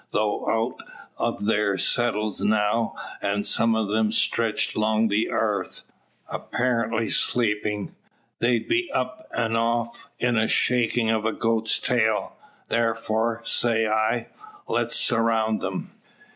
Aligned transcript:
Tho' 0.09 0.49
out 0.49 0.77
o' 1.19 1.35
thar 1.37 1.77
seddles 1.77 2.41
now, 2.41 2.95
an' 3.21 3.43
some 3.43 3.75
o' 3.75 3.93
'em 3.93 4.09
streetched 4.11 4.75
'long 4.75 5.09
the 5.09 5.27
airth, 5.29 5.83
apparently 6.27 7.07
sleepin', 7.07 7.93
they'd 8.39 8.67
be 8.67 8.91
up 8.93 9.27
an' 9.31 9.55
off 9.55 10.09
in 10.17 10.37
the 10.37 10.47
shakin' 10.47 11.11
o' 11.11 11.21
a 11.27 11.33
goat's 11.33 11.77
tail. 11.77 12.33
Tharefor, 12.71 13.43
say 13.47 13.87
I, 13.87 14.29
let's 14.67 14.95
surround 14.95 15.63
'em." 15.63 15.91